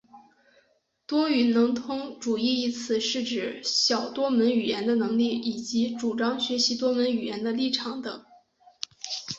[1.05, 8.25] 多语能通主义一词是指通晓多门语言的能力以及主张学习多门语言的立场等。